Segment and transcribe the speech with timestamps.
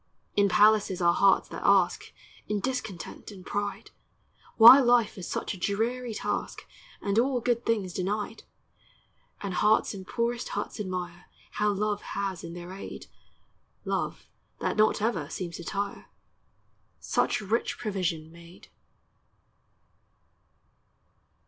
[0.35, 2.11] In palaces are hearts that ask,
[2.47, 3.91] In discontent and pride,
[4.57, 6.63] Why life is such a dreary task,
[7.03, 8.41] And all good things denied;
[9.41, 13.05] And hearts in poorest huts admire How Love has in their aid
[13.85, 14.25] (Love
[14.59, 16.07] that not ever seems to tire)
[16.99, 18.69] Such rich provision made.